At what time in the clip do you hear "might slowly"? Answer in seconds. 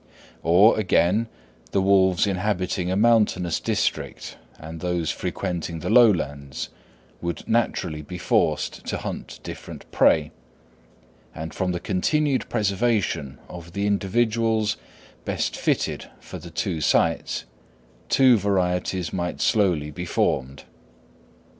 19.13-19.91